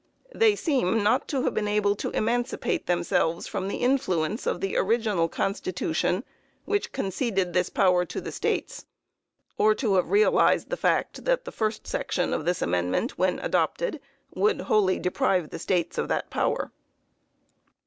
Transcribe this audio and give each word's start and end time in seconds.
They 0.33 0.55
seem 0.55 1.03
not 1.03 1.27
to 1.27 1.43
have 1.43 1.53
been 1.53 1.67
able 1.67 1.95
to 1.97 2.09
emancipate 2.09 2.87
themselves 2.87 3.45
from 3.45 3.67
the 3.67 3.77
influence 3.83 4.47
of 4.47 4.59
the 4.59 4.75
original 4.75 5.27
constitution 5.29 6.23
which 6.65 6.91
conceded 6.91 7.53
this 7.53 7.69
power 7.69 8.03
to 8.05 8.19
the 8.19 8.31
States, 8.31 8.87
or 9.59 9.75
to 9.75 9.93
have 9.97 10.09
realized 10.09 10.71
the 10.71 10.75
fact 10.75 11.25
that 11.25 11.45
the 11.45 11.51
first 11.51 11.85
section 11.85 12.33
of 12.33 12.45
the 12.45 12.57
amendment, 12.65 13.19
when 13.19 13.37
adopted, 13.41 13.99
would 14.33 14.61
wholly 14.61 14.97
deprive 14.97 15.51
the 15.51 15.59
States 15.59 15.99
of 15.99 16.07
that 16.07 16.31
power. 16.31 16.71